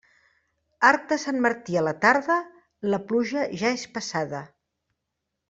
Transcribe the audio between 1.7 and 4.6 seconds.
a la tarda, la pluja ja és passada.